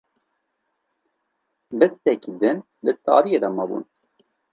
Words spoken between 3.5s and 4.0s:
mabûm